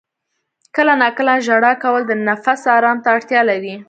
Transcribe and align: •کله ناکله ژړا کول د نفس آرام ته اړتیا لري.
•کله 0.75 0.93
ناکله 1.01 1.33
ژړا 1.47 1.73
کول 1.83 2.01
د 2.07 2.11
نفس 2.27 2.61
آرام 2.75 2.97
ته 3.03 3.07
اړتیا 3.15 3.41
لري. 3.49 3.75